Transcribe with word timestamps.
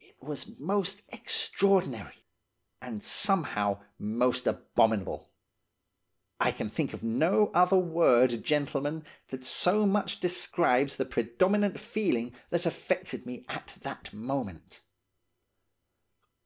It 0.00 0.16
was 0.22 0.58
most 0.58 1.02
extraordinary, 1.10 2.24
and 2.80 3.04
somehow 3.04 3.82
most 3.98 4.46
abominable. 4.46 5.32
I 6.40 6.50
can 6.50 6.70
think 6.70 6.94
of 6.94 7.02
no 7.02 7.48
other 7.48 7.76
word, 7.76 8.42
gentlemen, 8.42 9.04
that 9.28 9.44
so 9.44 9.84
much 9.84 10.18
describes 10.18 10.96
the 10.96 11.04
predominant 11.04 11.78
feeling 11.78 12.34
that 12.48 12.64
affected 12.64 13.26
me 13.26 13.44
at 13.50 13.76
the 13.82 14.16
moment. 14.16 14.80